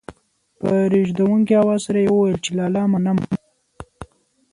په 0.59 0.71
رېږېدونکي 0.91 1.53
اواز 1.61 1.79
سره 1.87 1.99
يې 2.05 2.09
وويل 2.11 2.37
چې 2.45 2.51
لالا 2.57 2.83
منم. 2.91 3.17